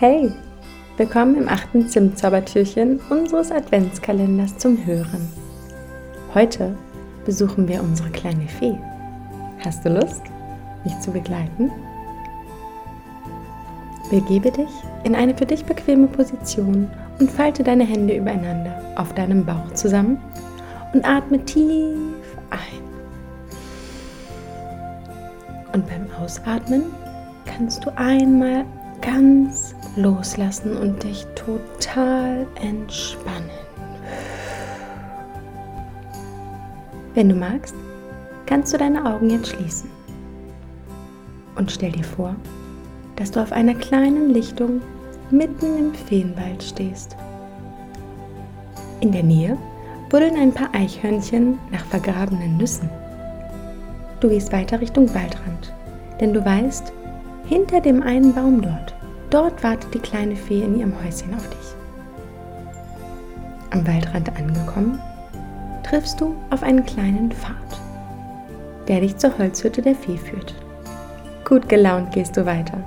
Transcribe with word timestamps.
Hey, 0.00 0.32
willkommen 0.96 1.36
im 1.36 1.48
achten 1.48 1.88
Zimtzaubertürchen 1.88 2.98
unseres 3.10 3.52
Adventskalenders 3.52 4.58
zum 4.58 4.84
Hören. 4.84 5.28
Heute 6.34 6.76
besuchen 7.24 7.68
wir 7.68 7.80
unsere 7.80 8.10
kleine 8.10 8.48
Fee. 8.48 8.76
Hast 9.64 9.84
du 9.84 9.90
Lust, 9.90 10.22
mich 10.82 10.98
zu 10.98 11.12
begleiten? 11.12 11.70
Begebe 14.10 14.50
dich 14.50 14.68
in 15.04 15.14
eine 15.14 15.32
für 15.32 15.46
dich 15.46 15.64
bequeme 15.64 16.08
Position 16.08 16.90
und 17.20 17.30
falte 17.30 17.62
deine 17.62 17.84
Hände 17.84 18.16
übereinander 18.16 18.82
auf 18.96 19.14
deinem 19.14 19.46
Bauch 19.46 19.74
zusammen 19.74 20.18
und 20.92 21.06
atme 21.06 21.44
tief 21.44 22.36
ein. 22.50 22.82
Und 25.72 25.86
beim 25.86 26.08
Ausatmen 26.20 26.82
kannst 27.46 27.84
du 27.84 27.96
einmal 27.96 28.64
ganz 29.04 29.74
loslassen 29.96 30.76
und 30.76 31.02
dich 31.02 31.26
total 31.34 32.46
entspannen. 32.60 33.50
Wenn 37.14 37.28
du 37.28 37.34
magst, 37.34 37.74
kannst 38.46 38.72
du 38.72 38.78
deine 38.78 39.04
Augen 39.04 39.30
jetzt 39.30 39.48
schließen. 39.48 39.88
Und 41.56 41.70
stell 41.70 41.92
dir 41.92 42.04
vor, 42.04 42.34
dass 43.16 43.30
du 43.30 43.40
auf 43.40 43.52
einer 43.52 43.74
kleinen 43.74 44.30
Lichtung 44.30 44.80
mitten 45.30 45.78
im 45.78 45.94
Feenwald 45.94 46.62
stehst. 46.62 47.16
In 49.00 49.12
der 49.12 49.22
Nähe 49.22 49.56
buddeln 50.10 50.36
ein 50.36 50.52
paar 50.52 50.74
Eichhörnchen 50.74 51.58
nach 51.70 51.84
vergrabenen 51.86 52.56
Nüssen. 52.56 52.88
Du 54.20 54.28
gehst 54.28 54.52
weiter 54.52 54.80
Richtung 54.80 55.12
Waldrand, 55.14 55.72
denn 56.20 56.32
du 56.32 56.44
weißt, 56.44 56.92
hinter 57.46 57.80
dem 57.80 58.02
einen 58.02 58.32
Baum 58.34 58.62
dort, 58.62 58.93
dort 59.34 59.64
wartet 59.64 59.92
die 59.92 59.98
kleine 59.98 60.36
Fee 60.36 60.62
in 60.62 60.78
ihrem 60.78 60.94
Häuschen 61.02 61.34
auf 61.34 61.48
dich. 61.48 61.74
Am 63.70 63.84
Waldrand 63.84 64.28
angekommen, 64.36 65.00
triffst 65.82 66.20
du 66.20 66.36
auf 66.50 66.62
einen 66.62 66.86
kleinen 66.86 67.32
Pfad, 67.32 67.56
der 68.86 69.00
dich 69.00 69.16
zur 69.16 69.36
Holzhütte 69.36 69.82
der 69.82 69.96
Fee 69.96 70.16
führt. 70.16 70.54
Gut 71.44 71.68
gelaunt 71.68 72.12
gehst 72.12 72.36
du 72.36 72.46
weiter. 72.46 72.78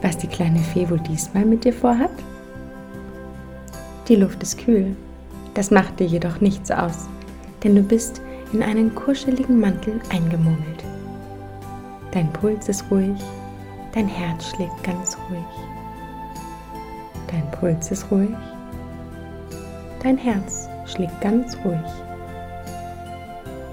Was 0.00 0.16
die 0.16 0.28
kleine 0.28 0.60
Fee 0.60 0.88
wohl 0.88 1.00
diesmal 1.00 1.44
mit 1.44 1.64
dir 1.64 1.72
vorhat? 1.72 2.12
Die 4.06 4.16
Luft 4.16 4.42
ist 4.44 4.58
kühl. 4.58 4.94
Das 5.54 5.72
macht 5.72 5.98
dir 5.98 6.06
jedoch 6.06 6.40
nichts 6.40 6.70
aus, 6.70 7.08
denn 7.64 7.74
du 7.74 7.82
bist 7.82 8.22
in 8.52 8.62
einen 8.62 8.94
kuscheligen 8.94 9.58
Mantel 9.58 10.00
eingemummelt. 10.12 10.84
Dein 12.12 12.32
Puls 12.32 12.68
ist 12.68 12.84
ruhig 12.90 13.20
Dein 13.92 14.06
Herz 14.06 14.50
schlägt 14.50 14.84
ganz 14.84 15.16
ruhig. 15.28 15.79
Dein 17.30 17.48
Puls 17.52 17.90
ist 17.90 18.10
ruhig. 18.10 18.30
Dein 20.02 20.18
Herz 20.18 20.68
schlägt 20.86 21.20
ganz 21.20 21.56
ruhig. 21.64 21.78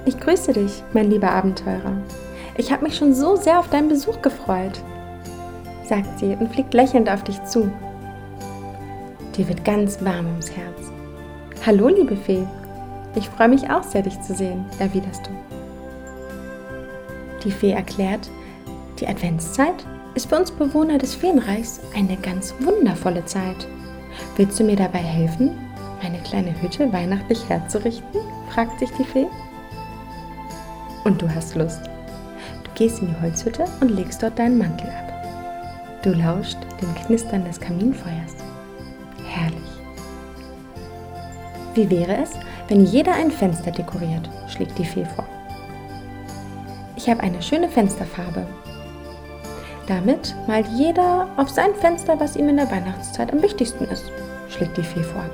Ich 0.06 0.20
grüße 0.20 0.54
dich, 0.54 0.84
mein 0.94 1.10
lieber 1.10 1.32
Abenteurer. 1.32 1.94
Ich 2.58 2.72
habe 2.72 2.84
mich 2.84 2.96
schon 2.98 3.14
so 3.14 3.36
sehr 3.36 3.60
auf 3.60 3.70
deinen 3.70 3.90
Besuch 3.90 4.22
gefreut, 4.22 4.82
sagt 5.84 6.20
sie 6.20 6.36
und 6.40 6.52
fliegt 6.52 6.74
lächelnd 6.74 7.10
auf 7.10 7.24
dich 7.24 7.44
zu. 7.44 7.72
Dir 9.36 9.48
wird 9.48 9.66
ganz 9.66 10.04
warm 10.04 10.28
ums 10.28 10.52
Herz. 10.52 10.92
Hallo, 11.66 11.88
liebe 11.88 12.16
Fee. 12.16 12.48
Ich 13.16 13.30
freue 13.30 13.50
mich 13.50 13.70
auch 13.70 13.84
sehr, 13.84 14.02
dich 14.02 14.20
zu 14.22 14.34
sehen, 14.34 14.66
erwiderst 14.80 15.28
du. 15.28 15.32
Die 17.44 17.52
Fee 17.52 17.72
erklärt, 17.72 18.30
die 19.00 19.08
Adventszeit 19.08 19.86
ist 20.16 20.30
für 20.30 20.38
uns 20.38 20.52
Bewohner 20.52 20.98
des 20.98 21.16
Feenreichs 21.16 21.80
eine 21.96 22.18
ganz 22.18 22.54
wundervolle 22.60 23.26
Zeit. 23.26 23.68
Willst 24.36 24.60
du 24.60 24.64
mir 24.64 24.76
dabei 24.76 25.00
helfen, 25.00 25.52
meine 26.02 26.20
kleine 26.20 26.60
Hütte 26.62 26.92
weihnachtlich 26.92 27.48
herzurichten? 27.50 28.22
fragt 28.50 28.80
sich 28.80 28.90
die 28.92 29.04
Fee. 29.04 29.28
Und 31.04 31.22
du 31.22 31.30
hast 31.34 31.56
Lust. 31.56 31.82
Du 32.64 32.72
gehst 32.76 33.02
in 33.02 33.08
die 33.08 33.22
Holzhütte 33.22 33.66
und 33.82 33.90
legst 33.90 34.22
dort 34.24 34.38
deinen 34.38 34.58
Mantel 34.58 34.90
ab. 34.90 36.02
Du 36.04 36.12
lauscht 36.12 36.58
dem 36.82 36.94
Knistern 36.96 37.46
des 37.46 37.60
Kaminfeuers. 37.60 38.36
Herrlich. 39.26 39.58
Wie 41.74 41.90
wäre 41.90 42.18
es, 42.24 42.32
wenn 42.68 42.86
jeder 42.86 43.14
ein 43.14 43.32
Fenster 43.32 43.72
dekoriert? 43.72 44.30
schlägt 44.48 44.78
die 44.78 44.86
Fee 44.86 45.06
vor. 45.06 45.26
Ich 46.96 47.10
habe 47.10 47.22
eine 47.22 47.42
schöne 47.42 47.70
Fensterfarbe 47.70 48.46
damit 49.88 50.36
malt 50.48 50.68
jeder 50.68 51.28
auf 51.38 51.50
sein 51.50 51.74
Fenster, 51.76 52.20
was 52.20 52.36
ihm 52.36 52.50
in 52.50 52.58
der 52.58 52.70
Weihnachtszeit 52.70 53.32
am 53.34 53.42
wichtigsten 53.42 53.86
ist, 53.86 54.12
schlägt 54.50 54.78
die 54.78 54.84
Fee 54.84 55.04
vor. 55.04 55.26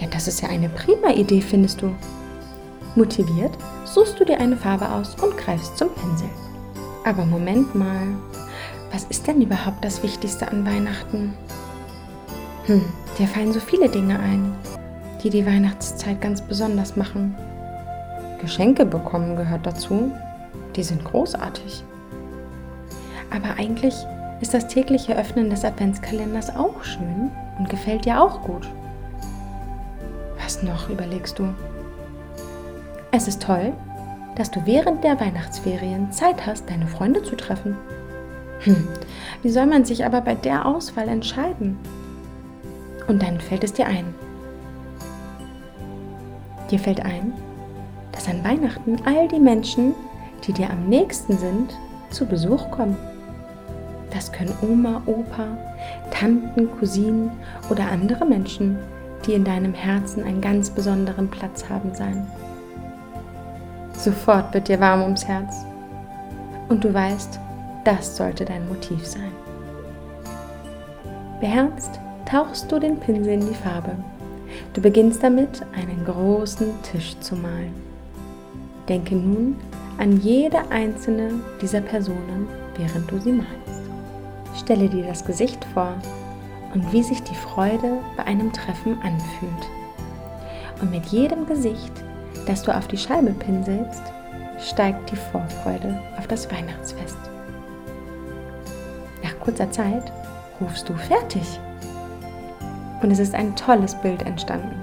Ja, 0.00 0.06
das 0.08 0.28
ist 0.28 0.42
ja 0.42 0.48
eine 0.48 0.68
prima 0.68 1.10
Idee, 1.10 1.40
findest 1.40 1.82
du. 1.82 1.94
Motiviert 2.94 3.56
suchst 3.84 4.18
du 4.18 4.24
dir 4.24 4.38
eine 4.38 4.56
Farbe 4.56 4.88
aus 4.90 5.14
und 5.22 5.36
greifst 5.36 5.78
zum 5.78 5.90
Pinsel. 5.94 6.28
Aber 7.04 7.24
Moment 7.24 7.74
mal, 7.74 8.06
was 8.92 9.04
ist 9.04 9.26
denn 9.26 9.42
überhaupt 9.42 9.84
das 9.84 10.02
Wichtigste 10.02 10.48
an 10.48 10.66
Weihnachten? 10.66 11.34
Hm, 12.66 12.84
dir 13.18 13.26
fallen 13.26 13.52
so 13.52 13.60
viele 13.60 13.88
Dinge 13.88 14.18
ein, 14.18 14.54
die 15.22 15.30
die 15.30 15.46
Weihnachtszeit 15.46 16.20
ganz 16.20 16.42
besonders 16.42 16.96
machen. 16.96 17.34
Geschenke 18.40 18.84
bekommen 18.84 19.36
gehört 19.36 19.66
dazu. 19.66 20.12
Die 20.76 20.82
sind 20.82 21.04
großartig. 21.04 21.82
Aber 23.30 23.58
eigentlich 23.58 23.94
ist 24.40 24.54
das 24.54 24.68
tägliche 24.68 25.16
Öffnen 25.16 25.50
des 25.50 25.64
Adventskalenders 25.64 26.54
auch 26.54 26.82
schön 26.84 27.30
und 27.58 27.68
gefällt 27.68 28.04
dir 28.04 28.22
auch 28.22 28.42
gut. 28.42 28.68
Was 30.42 30.62
noch, 30.62 30.88
überlegst 30.88 31.38
du? 31.38 31.52
Es 33.10 33.26
ist 33.26 33.42
toll, 33.42 33.72
dass 34.36 34.50
du 34.50 34.64
während 34.64 35.02
der 35.02 35.20
Weihnachtsferien 35.20 36.12
Zeit 36.12 36.46
hast, 36.46 36.70
deine 36.70 36.86
Freunde 36.86 37.22
zu 37.22 37.36
treffen. 37.36 37.76
Hm, 38.60 38.88
wie 39.42 39.50
soll 39.50 39.66
man 39.66 39.84
sich 39.84 40.04
aber 40.04 40.20
bei 40.20 40.34
der 40.34 40.66
Auswahl 40.66 41.08
entscheiden? 41.08 41.78
Und 43.08 43.22
dann 43.22 43.40
fällt 43.40 43.64
es 43.64 43.72
dir 43.72 43.86
ein. 43.86 44.14
Dir 46.70 46.78
fällt 46.78 47.04
ein, 47.04 47.32
dass 48.12 48.28
an 48.28 48.44
Weihnachten 48.44 48.96
all 49.06 49.26
die 49.28 49.40
Menschen, 49.40 49.94
die 50.46 50.52
dir 50.52 50.70
am 50.70 50.88
nächsten 50.88 51.38
sind, 51.38 51.76
zu 52.10 52.26
Besuch 52.26 52.70
kommen. 52.70 52.96
Das 54.12 54.32
können 54.32 54.54
Oma, 54.62 55.02
Opa, 55.06 55.46
Tanten, 56.10 56.70
Cousinen 56.78 57.30
oder 57.70 57.90
andere 57.90 58.24
Menschen, 58.24 58.78
die 59.26 59.34
in 59.34 59.44
deinem 59.44 59.74
Herzen 59.74 60.24
einen 60.24 60.40
ganz 60.40 60.70
besonderen 60.70 61.28
Platz 61.28 61.68
haben, 61.68 61.94
sein. 61.94 62.26
Sofort 63.92 64.54
wird 64.54 64.68
dir 64.68 64.80
warm 64.80 65.02
ums 65.02 65.26
Herz. 65.26 65.64
Und 66.68 66.84
du 66.84 66.94
weißt, 66.94 67.38
das 67.84 68.16
sollte 68.16 68.44
dein 68.44 68.66
Motiv 68.68 69.04
sein. 69.04 69.32
Beherzt 71.40 71.98
tauchst 72.24 72.70
du 72.70 72.78
den 72.78 72.98
Pinsel 72.98 73.34
in 73.34 73.48
die 73.48 73.54
Farbe. 73.54 73.92
Du 74.74 74.80
beginnst 74.80 75.22
damit, 75.22 75.62
einen 75.74 76.04
großen 76.04 76.82
Tisch 76.82 77.18
zu 77.20 77.36
malen. 77.36 77.74
Denke 78.88 79.14
nun 79.14 79.56
an 79.98 80.20
jede 80.20 80.70
einzelne 80.70 81.30
dieser 81.60 81.80
Personen, 81.80 82.48
während 82.76 83.10
du 83.10 83.18
sie 83.18 83.32
malst. 83.32 83.77
Stelle 84.58 84.88
dir 84.88 85.06
das 85.06 85.24
Gesicht 85.24 85.64
vor 85.72 85.94
und 86.74 86.92
wie 86.92 87.02
sich 87.02 87.22
die 87.22 87.34
Freude 87.34 87.98
bei 88.16 88.24
einem 88.24 88.52
Treffen 88.52 88.98
anfühlt. 89.02 89.68
Und 90.80 90.90
mit 90.90 91.06
jedem 91.06 91.46
Gesicht, 91.46 91.92
das 92.46 92.62
du 92.62 92.76
auf 92.76 92.88
die 92.88 92.98
Scheibe 92.98 93.32
pinselst, 93.32 94.02
steigt 94.60 95.10
die 95.10 95.16
Vorfreude 95.16 96.00
auf 96.18 96.26
das 96.26 96.50
Weihnachtsfest. 96.50 97.16
Nach 99.22 99.38
kurzer 99.40 99.70
Zeit 99.70 100.12
rufst 100.60 100.88
du 100.88 100.94
fertig. 100.94 101.60
Und 103.00 103.10
es 103.10 103.20
ist 103.20 103.34
ein 103.34 103.54
tolles 103.54 103.94
Bild 103.94 104.22
entstanden. 104.22 104.74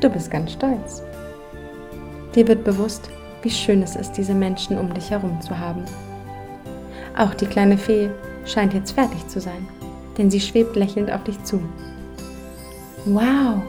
Du 0.00 0.10
bist 0.10 0.30
ganz 0.30 0.52
stolz. 0.52 1.02
Dir 2.34 2.46
wird 2.46 2.64
bewusst, 2.64 3.08
wie 3.42 3.50
schön 3.50 3.82
es 3.82 3.96
ist, 3.96 4.12
diese 4.12 4.34
Menschen 4.34 4.78
um 4.78 4.92
dich 4.92 5.10
herum 5.10 5.40
zu 5.40 5.58
haben. 5.58 5.84
Auch 7.16 7.32
die 7.32 7.46
kleine 7.46 7.78
Fee 7.78 8.10
scheint 8.44 8.74
jetzt 8.74 8.92
fertig 8.92 9.26
zu 9.26 9.40
sein, 9.40 9.66
denn 10.18 10.30
sie 10.30 10.40
schwebt 10.40 10.76
lächelnd 10.76 11.10
auf 11.10 11.24
dich 11.24 11.42
zu. 11.44 11.60
Wow, 13.06 13.62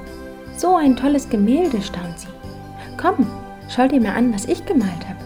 so 0.57 0.75
ein 0.75 0.97
tolles 0.97 1.29
Gemälde, 1.29 1.81
staunt 1.81 2.19
sie. 2.19 2.27
Komm, 2.97 3.25
schau 3.69 3.88
dir 3.88 4.01
mal 4.01 4.15
an, 4.15 4.33
was 4.33 4.45
ich 4.45 4.65
gemalt 4.65 5.07
habe. 5.07 5.23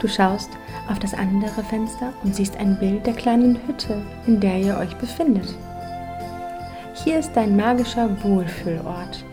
Du 0.00 0.08
schaust 0.08 0.50
auf 0.90 0.98
das 0.98 1.14
andere 1.14 1.62
Fenster 1.64 2.12
und 2.24 2.34
siehst 2.34 2.56
ein 2.56 2.78
Bild 2.78 3.06
der 3.06 3.14
kleinen 3.14 3.58
Hütte, 3.66 4.02
in 4.26 4.40
der 4.40 4.58
ihr 4.58 4.76
euch 4.78 4.96
befindet. 4.96 5.54
Hier 6.94 7.20
ist 7.20 7.32
dein 7.34 7.56
magischer 7.56 8.10
Wohlfühlort. 8.24 9.24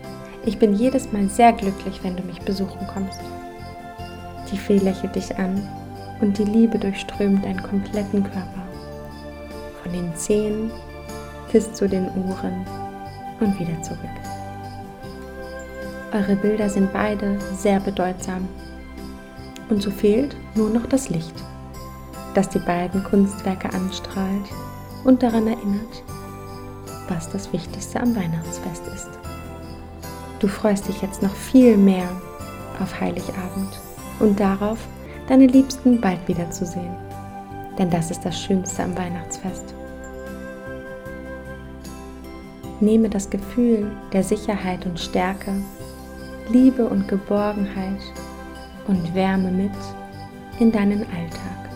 Ich 0.44 0.58
bin 0.58 0.74
jedes 0.74 1.10
Mal 1.12 1.28
sehr 1.28 1.52
glücklich, 1.52 1.98
wenn 2.04 2.14
du 2.14 2.22
mich 2.22 2.40
besuchen 2.42 2.86
kommst. 2.86 3.20
Die 4.52 4.58
Fee 4.58 4.78
lächelt 4.78 5.16
dich 5.16 5.36
an 5.36 5.66
und 6.20 6.38
die 6.38 6.44
Liebe 6.44 6.78
durchströmt 6.78 7.44
deinen 7.44 7.62
kompletten 7.62 8.22
Körper 8.22 8.66
von 9.82 9.92
den 9.92 10.14
Zehen 10.16 10.70
bis 11.52 11.72
zu 11.72 11.88
den 11.88 12.08
Ohren 12.08 12.66
und 13.40 13.58
wieder 13.58 13.80
zurück. 13.82 14.00
Eure 16.12 16.36
Bilder 16.36 16.68
sind 16.68 16.92
beide 16.92 17.38
sehr 17.54 17.80
bedeutsam. 17.80 18.48
Und 19.68 19.82
so 19.82 19.90
fehlt 19.90 20.36
nur 20.54 20.70
noch 20.70 20.86
das 20.86 21.08
Licht, 21.08 21.34
das 22.34 22.48
die 22.48 22.60
beiden 22.60 23.02
Kunstwerke 23.02 23.68
anstrahlt 23.72 24.46
und 25.04 25.22
daran 25.22 25.48
erinnert, 25.48 26.02
was 27.08 27.28
das 27.30 27.52
Wichtigste 27.52 28.00
am 28.00 28.14
Weihnachtsfest 28.14 28.82
ist. 28.94 29.10
Du 30.38 30.48
freust 30.48 30.86
dich 30.88 31.02
jetzt 31.02 31.22
noch 31.22 31.34
viel 31.34 31.76
mehr 31.76 32.08
auf 32.80 33.00
Heiligabend 33.00 33.80
und 34.20 34.38
darauf, 34.38 34.78
deine 35.28 35.46
Liebsten 35.46 36.00
bald 36.00 36.26
wiederzusehen. 36.28 36.94
Denn 37.78 37.90
das 37.90 38.10
ist 38.10 38.24
das 38.24 38.40
Schönste 38.40 38.82
am 38.82 38.96
Weihnachtsfest. 38.96 39.74
Nehme 42.80 43.08
das 43.08 43.28
Gefühl 43.30 43.90
der 44.12 44.22
Sicherheit 44.22 44.84
und 44.86 44.98
Stärke, 45.00 45.52
Liebe 46.50 46.86
und 46.86 47.08
Geborgenheit 47.08 48.00
und 48.86 49.14
Wärme 49.14 49.50
mit 49.50 49.72
in 50.58 50.72
deinen 50.72 51.00
Alltag. 51.00 51.70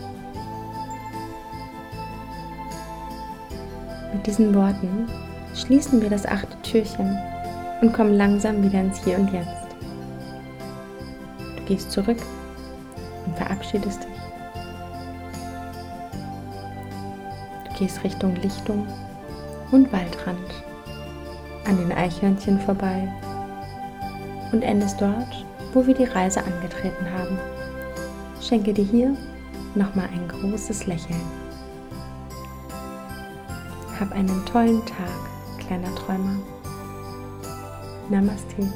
Mit 4.12 4.26
diesen 4.26 4.54
Worten 4.54 5.06
schließen 5.54 6.00
wir 6.02 6.10
das 6.10 6.26
achte 6.26 6.60
Türchen 6.62 7.18
und 7.80 7.92
kommen 7.92 8.14
langsam 8.14 8.62
wieder 8.62 8.80
ins 8.80 9.02
Hier 9.04 9.18
und 9.18 9.32
Jetzt. 9.32 9.66
Du 11.56 11.64
gehst 11.64 11.90
zurück 11.90 12.18
verabschiedest 13.60 14.04
dich. 14.04 14.20
Du 17.68 17.78
gehst 17.78 18.02
Richtung 18.04 18.34
Lichtung 18.36 18.86
und 19.70 19.92
Waldrand 19.92 20.38
an 21.66 21.76
den 21.76 21.92
Eichhörnchen 21.92 22.58
vorbei 22.60 23.08
und 24.52 24.62
endest 24.62 25.00
dort, 25.00 25.44
wo 25.72 25.86
wir 25.86 25.94
die 25.94 26.04
Reise 26.04 26.42
angetreten 26.42 27.06
haben. 27.16 27.38
Schenke 28.40 28.72
dir 28.72 28.84
hier 28.84 29.16
nochmal 29.74 30.08
ein 30.12 30.26
großes 30.26 30.86
Lächeln. 30.86 31.20
Hab 34.00 34.12
einen 34.12 34.44
tollen 34.46 34.84
Tag, 34.86 35.66
kleiner 35.66 35.94
Träumer. 35.94 36.36
Namaste. 38.08 38.66